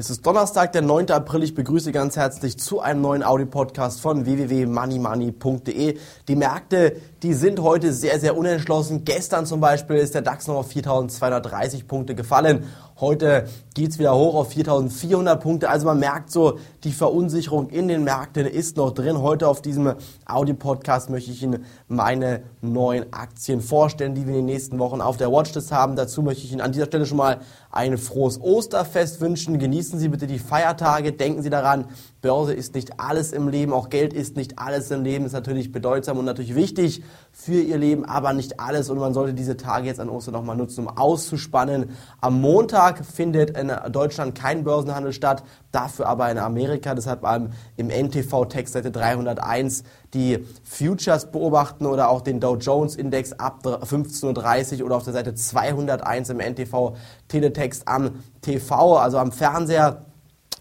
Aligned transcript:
Es 0.00 0.10
ist 0.10 0.24
Donnerstag, 0.24 0.70
der 0.70 0.82
9. 0.82 1.10
April. 1.10 1.42
Ich 1.42 1.56
begrüße 1.56 1.90
ganz 1.90 2.16
herzlich 2.16 2.56
zu 2.56 2.78
einem 2.78 3.00
neuen 3.00 3.24
Audio-Podcast 3.24 4.00
von 4.00 4.26
www.moneymoney.de. 4.26 5.98
Die 6.28 6.36
Märkte, 6.36 7.00
die 7.24 7.34
sind 7.34 7.58
heute 7.58 7.92
sehr, 7.92 8.20
sehr 8.20 8.36
unentschlossen. 8.36 9.04
Gestern 9.04 9.44
zum 9.44 9.58
Beispiel 9.58 9.96
ist 9.96 10.14
der 10.14 10.22
DAX 10.22 10.46
noch 10.46 10.54
auf 10.54 10.70
4.230 10.70 11.88
Punkte 11.88 12.14
gefallen. 12.14 12.72
Heute 13.00 13.46
geht's 13.74 14.00
wieder 14.00 14.16
hoch 14.16 14.34
auf 14.34 14.50
4.400 14.50 15.36
Punkte. 15.36 15.70
Also 15.70 15.86
man 15.86 16.00
merkt 16.00 16.32
so, 16.32 16.58
die 16.82 16.90
Verunsicherung 16.90 17.70
in 17.70 17.86
den 17.86 18.02
Märkten 18.02 18.44
ist 18.44 18.76
noch 18.76 18.90
drin. 18.90 19.22
Heute 19.22 19.46
auf 19.46 19.62
diesem 19.62 19.94
Audio-Podcast 20.26 21.08
möchte 21.08 21.30
ich 21.30 21.44
Ihnen 21.44 21.64
meine 21.86 22.42
neuen 22.60 23.12
Aktien 23.12 23.60
vorstellen, 23.60 24.16
die 24.16 24.22
wir 24.26 24.34
in 24.34 24.40
den 24.40 24.46
nächsten 24.46 24.80
Wochen 24.80 25.00
auf 25.00 25.16
der 25.16 25.30
Watchlist 25.30 25.70
haben. 25.70 25.94
Dazu 25.94 26.22
möchte 26.22 26.42
ich 26.44 26.50
Ihnen 26.50 26.60
an 26.60 26.72
dieser 26.72 26.86
Stelle 26.86 27.06
schon 27.06 27.18
mal 27.18 27.38
ein 27.70 27.98
frohes 27.98 28.40
Osterfest 28.40 29.20
wünschen. 29.20 29.60
Genießen 29.60 30.00
Sie 30.00 30.08
bitte 30.08 30.26
die 30.26 30.40
Feiertage. 30.40 31.12
Denken 31.12 31.42
Sie 31.42 31.50
daran, 31.50 31.84
Börse 32.20 32.52
ist 32.52 32.74
nicht 32.74 32.98
alles 32.98 33.32
im 33.32 33.48
Leben. 33.48 33.72
Auch 33.72 33.90
Geld 33.90 34.12
ist 34.12 34.36
nicht 34.36 34.58
alles 34.58 34.90
im 34.90 35.04
Leben. 35.04 35.24
Ist 35.24 35.34
natürlich 35.34 35.70
bedeutsam 35.70 36.18
und 36.18 36.24
natürlich 36.24 36.56
wichtig 36.56 37.04
für 37.30 37.60
Ihr 37.60 37.78
Leben, 37.78 38.04
aber 38.04 38.32
nicht 38.32 38.58
alles. 38.58 38.90
Und 38.90 38.98
man 38.98 39.14
sollte 39.14 39.34
diese 39.34 39.56
Tage 39.56 39.86
jetzt 39.86 40.00
an 40.00 40.08
Ostern 40.08 40.34
nochmal 40.34 40.56
nutzen, 40.56 40.88
um 40.88 40.96
auszuspannen. 40.96 41.90
Am 42.20 42.40
Montag 42.40 42.87
findet 42.96 43.56
in 43.56 43.70
Deutschland 43.90 44.34
kein 44.34 44.64
Börsenhandel 44.64 45.12
statt, 45.12 45.42
dafür 45.72 46.06
aber 46.06 46.30
in 46.30 46.38
Amerika. 46.38 46.94
Deshalb 46.94 47.24
im 47.76 47.90
NTV-Text 47.90 48.72
Seite 48.72 48.90
301 48.90 49.84
die 50.14 50.44
Futures 50.64 51.30
beobachten 51.30 51.86
oder 51.86 52.08
auch 52.08 52.22
den 52.22 52.40
Dow 52.40 52.56
Jones 52.56 52.96
Index 52.96 53.32
ab 53.34 53.60
15.30 53.64 54.80
Uhr 54.80 54.86
oder 54.86 54.96
auf 54.96 55.04
der 55.04 55.12
Seite 55.12 55.34
201 55.34 56.30
im 56.30 56.40
NTV 56.40 56.96
Teletext 57.28 57.86
am 57.86 58.22
TV, 58.40 58.96
also 58.96 59.18
am 59.18 59.32
Fernseher 59.32 60.06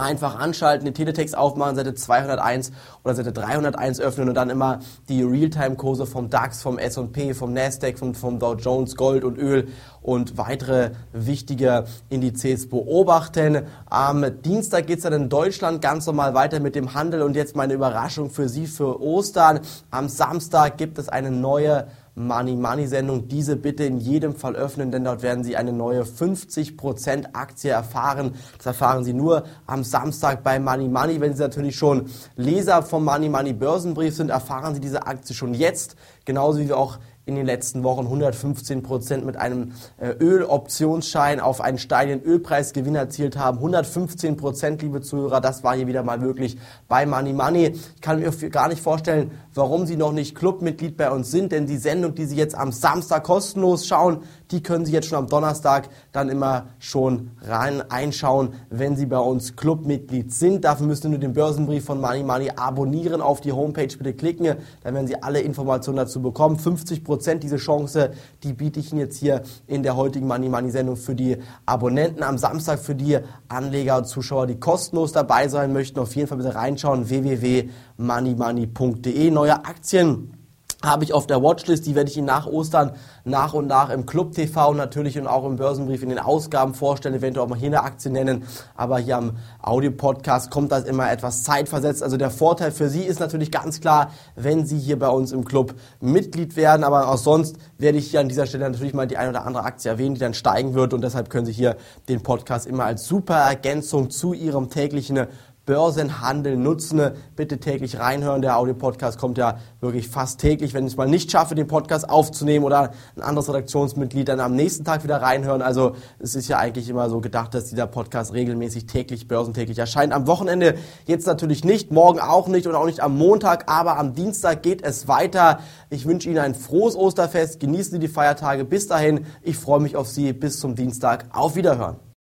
einfach 0.00 0.38
anschalten, 0.38 0.84
den 0.84 0.94
Teletext 0.94 1.36
aufmachen, 1.36 1.76
Seite 1.76 1.94
201 1.94 2.72
oder 3.04 3.14
Seite 3.14 3.32
301 3.32 4.00
öffnen 4.00 4.28
und 4.28 4.34
dann 4.34 4.50
immer 4.50 4.80
die 5.08 5.22
Realtime-Kurse 5.22 6.06
vom 6.06 6.30
DAX, 6.30 6.62
vom 6.62 6.78
S&P, 6.78 7.34
vom 7.34 7.52
Nasdaq, 7.52 7.98
vom, 7.98 8.14
vom 8.14 8.38
Dow 8.38 8.54
Jones, 8.54 8.96
Gold 8.96 9.24
und 9.24 9.38
Öl 9.38 9.68
und 10.02 10.38
weitere 10.38 10.92
wichtige 11.12 11.84
Indizes 12.08 12.68
beobachten. 12.68 13.62
Am 13.86 14.24
Dienstag 14.42 14.86
geht 14.86 14.98
es 14.98 15.04
dann 15.04 15.12
in 15.12 15.28
Deutschland 15.28 15.82
ganz 15.82 16.06
normal 16.06 16.34
weiter 16.34 16.60
mit 16.60 16.74
dem 16.74 16.94
Handel 16.94 17.22
und 17.22 17.36
jetzt 17.36 17.56
meine 17.56 17.74
Überraschung 17.74 18.30
für 18.30 18.48
Sie 18.48 18.66
für 18.66 19.00
Ostern. 19.00 19.60
Am 19.90 20.08
Samstag 20.08 20.78
gibt 20.78 20.98
es 20.98 21.08
eine 21.08 21.30
neue 21.30 21.86
Money 22.14 22.56
Money 22.56 22.86
Sendung. 22.86 23.28
Diese 23.28 23.56
bitte 23.56 23.84
in 23.84 23.98
jedem 23.98 24.34
Fall 24.34 24.56
öffnen, 24.56 24.90
denn 24.90 25.04
dort 25.04 25.22
werden 25.22 25.44
Sie 25.44 25.56
eine 25.56 25.72
neue 25.72 26.02
50% 26.02 27.34
Aktie 27.34 27.70
erfahren. 27.70 28.34
Das 28.56 28.66
erfahren 28.66 29.04
Sie 29.04 29.12
nur 29.12 29.44
am 29.66 29.84
Samstag 29.84 30.42
bei 30.42 30.58
Money 30.58 30.88
Money. 30.88 31.20
Wenn 31.20 31.34
Sie 31.34 31.42
natürlich 31.42 31.76
schon 31.76 32.10
Leser 32.36 32.82
vom 32.82 33.04
Money 33.04 33.28
Money 33.28 33.52
Börsenbrief 33.52 34.14
sind, 34.14 34.30
erfahren 34.30 34.74
Sie 34.74 34.80
diese 34.80 35.06
Aktie 35.06 35.34
schon 35.34 35.54
jetzt. 35.54 35.96
Genauso 36.24 36.58
wie 36.58 36.68
wir 36.68 36.76
auch 36.76 36.98
in 37.30 37.36
den 37.36 37.46
letzten 37.46 37.84
Wochen 37.84 38.06
115 38.06 38.82
Prozent 38.82 39.24
mit 39.24 39.36
einem 39.36 39.72
äh, 39.98 40.08
Öloptionsschein 40.08 41.38
auf 41.38 41.60
einen 41.60 41.78
steigenden 41.78 42.28
Ölpreisgewinn 42.28 42.96
erzielt 42.96 43.38
haben. 43.38 43.58
115 43.58 44.36
Prozent, 44.36 44.82
liebe 44.82 45.00
Zuhörer, 45.00 45.40
das 45.40 45.62
war 45.62 45.76
hier 45.76 45.86
wieder 45.86 46.02
mal 46.02 46.18
möglich 46.18 46.58
bei 46.88 47.06
Money 47.06 47.32
Money. 47.32 47.74
Ich 47.94 48.00
kann 48.00 48.18
mir 48.18 48.30
gar 48.50 48.68
nicht 48.68 48.82
vorstellen, 48.82 49.30
warum 49.54 49.86
Sie 49.86 49.96
noch 49.96 50.12
nicht 50.12 50.34
Clubmitglied 50.34 50.96
bei 50.96 51.10
uns 51.10 51.30
sind, 51.30 51.52
denn 51.52 51.66
die 51.66 51.76
Sendung, 51.76 52.16
die 52.16 52.24
Sie 52.24 52.36
jetzt 52.36 52.56
am 52.56 52.72
Samstag 52.72 53.22
kostenlos 53.22 53.86
schauen, 53.86 54.22
die 54.50 54.62
können 54.62 54.84
Sie 54.84 54.92
jetzt 54.92 55.06
schon 55.06 55.18
am 55.18 55.28
Donnerstag 55.28 55.88
dann 56.10 56.30
immer 56.30 56.66
schon 56.80 57.30
rein 57.42 57.82
einschauen, 57.90 58.54
wenn 58.70 58.96
Sie 58.96 59.06
bei 59.06 59.18
uns 59.18 59.54
Clubmitglied 59.54 60.32
sind. 60.32 60.64
Dafür 60.64 60.86
müssen 60.86 61.02
Sie 61.02 61.08
nur 61.10 61.18
den 61.18 61.34
Börsenbrief 61.34 61.84
von 61.84 62.00
Money 62.00 62.24
Money 62.24 62.50
abonnieren, 62.56 63.20
auf 63.20 63.40
die 63.40 63.52
Homepage 63.52 63.86
bitte 63.96 64.14
klicken, 64.14 64.56
dann 64.82 64.94
werden 64.94 65.06
Sie 65.06 65.22
alle 65.22 65.40
Informationen 65.40 65.98
dazu 65.98 66.20
bekommen. 66.20 66.58
50 66.58 67.04
Prozent 67.04 67.19
diese 67.42 67.56
Chance, 67.56 68.12
die 68.42 68.52
biete 68.52 68.80
ich 68.80 68.90
Ihnen 68.92 69.00
jetzt 69.00 69.18
hier 69.18 69.42
in 69.66 69.82
der 69.82 69.96
heutigen 69.96 70.26
Money 70.26 70.48
Money 70.48 70.70
Sendung 70.70 70.96
für 70.96 71.14
die 71.14 71.36
Abonnenten 71.66 72.22
am 72.22 72.38
Samstag 72.38 72.78
für 72.78 72.94
die 72.94 73.18
Anleger 73.48 73.98
und 73.98 74.06
Zuschauer, 74.06 74.46
die 74.46 74.58
kostenlos 74.58 75.12
dabei 75.12 75.48
sein 75.48 75.72
möchten. 75.72 76.00
Auf 76.00 76.16
jeden 76.16 76.28
Fall 76.28 76.38
bitte 76.38 76.54
reinschauen 76.54 77.08
www.moneymoney.de 77.08 79.30
neue 79.30 79.64
Aktien 79.64 80.39
habe 80.82 81.04
ich 81.04 81.12
auf 81.12 81.26
der 81.26 81.42
Watchlist, 81.42 81.86
die 81.86 81.94
werde 81.94 82.10
ich 82.10 82.16
Ihnen 82.16 82.26
nach 82.26 82.46
Ostern 82.46 82.92
nach 83.24 83.52
und 83.52 83.66
nach 83.66 83.90
im 83.90 84.06
Club 84.06 84.32
TV 84.32 84.72
natürlich 84.72 85.18
und 85.18 85.26
auch 85.26 85.44
im 85.44 85.56
Börsenbrief 85.56 86.02
in 86.02 86.08
den 86.08 86.18
Ausgaben 86.18 86.74
vorstellen, 86.74 87.14
eventuell 87.14 87.44
auch 87.44 87.50
mal 87.50 87.58
hier 87.58 87.68
eine 87.68 87.82
Aktie 87.82 88.10
nennen, 88.10 88.44
aber 88.74 88.98
hier 88.98 89.18
am 89.18 89.36
Audio-Podcast 89.62 90.50
kommt 90.50 90.72
das 90.72 90.84
immer 90.84 91.10
etwas 91.10 91.42
zeitversetzt. 91.42 92.02
Also 92.02 92.16
der 92.16 92.30
Vorteil 92.30 92.70
für 92.72 92.88
Sie 92.88 93.02
ist 93.02 93.20
natürlich 93.20 93.50
ganz 93.50 93.80
klar, 93.80 94.10
wenn 94.36 94.64
Sie 94.64 94.78
hier 94.78 94.98
bei 94.98 95.08
uns 95.08 95.32
im 95.32 95.44
Club 95.44 95.74
Mitglied 96.00 96.56
werden, 96.56 96.82
aber 96.82 97.08
auch 97.08 97.18
sonst 97.18 97.56
werde 97.76 97.98
ich 97.98 98.10
hier 98.10 98.20
an 98.20 98.28
dieser 98.28 98.46
Stelle 98.46 98.68
natürlich 98.70 98.94
mal 98.94 99.06
die 99.06 99.18
eine 99.18 99.30
oder 99.30 99.44
andere 99.44 99.64
Aktie 99.64 99.90
erwähnen, 99.90 100.14
die 100.14 100.20
dann 100.20 100.34
steigen 100.34 100.74
wird. 100.74 100.94
Und 100.94 101.02
deshalb 101.02 101.28
können 101.28 101.46
Sie 101.46 101.52
hier 101.52 101.76
den 102.08 102.22
Podcast 102.22 102.66
immer 102.66 102.84
als 102.84 103.06
super 103.06 103.36
Ergänzung 103.36 104.10
zu 104.10 104.32
Ihrem 104.32 104.70
täglichen 104.70 105.26
Börsenhandel 105.70 106.56
nutzen. 106.56 107.12
Bitte 107.36 107.60
täglich 107.60 108.00
reinhören. 108.00 108.42
Der 108.42 108.58
Audio-Podcast 108.58 109.20
kommt 109.20 109.38
ja 109.38 109.58
wirklich 109.80 110.08
fast 110.08 110.40
täglich. 110.40 110.74
Wenn 110.74 110.84
ich 110.84 110.94
es 110.94 110.96
mal 110.96 111.06
nicht 111.06 111.30
schaffe, 111.30 111.54
den 111.54 111.68
Podcast 111.68 112.10
aufzunehmen 112.10 112.64
oder 112.64 112.90
ein 113.14 113.22
anderes 113.22 113.48
Redaktionsmitglied 113.48 114.26
dann 114.26 114.40
am 114.40 114.56
nächsten 114.56 114.84
Tag 114.84 115.04
wieder 115.04 115.22
reinhören. 115.22 115.62
Also 115.62 115.94
es 116.18 116.34
ist 116.34 116.48
ja 116.48 116.58
eigentlich 116.58 116.88
immer 116.88 117.08
so 117.08 117.20
gedacht, 117.20 117.54
dass 117.54 117.66
dieser 117.66 117.86
Podcast 117.86 118.34
regelmäßig 118.34 118.86
täglich, 118.86 119.28
börsentäglich 119.28 119.78
erscheint. 119.78 120.12
Am 120.12 120.26
Wochenende 120.26 120.74
jetzt 121.06 121.28
natürlich 121.28 121.64
nicht, 121.64 121.92
morgen 121.92 122.18
auch 122.18 122.48
nicht 122.48 122.66
und 122.66 122.74
auch 122.74 122.86
nicht 122.86 122.98
am 122.98 123.16
Montag, 123.16 123.70
aber 123.70 123.96
am 123.96 124.14
Dienstag 124.14 124.64
geht 124.64 124.82
es 124.82 125.06
weiter. 125.06 125.60
Ich 125.88 126.04
wünsche 126.04 126.28
Ihnen 126.28 126.40
ein 126.40 126.56
frohes 126.56 126.96
Osterfest. 126.96 127.60
Genießen 127.60 127.92
Sie 127.92 128.00
die 128.00 128.08
Feiertage. 128.08 128.64
Bis 128.64 128.88
dahin, 128.88 129.24
ich 129.40 129.56
freue 129.56 129.78
mich 129.78 129.94
auf 129.94 130.08
Sie. 130.08 130.32
Bis 130.32 130.58
zum 130.58 130.74
Dienstag. 130.74 131.26
Auf 131.30 131.54
Wiederhören. 131.54 132.09